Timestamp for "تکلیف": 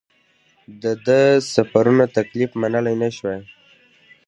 2.17-2.51